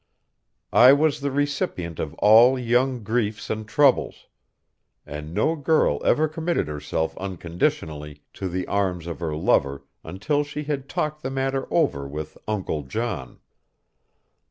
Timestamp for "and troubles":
3.51-4.25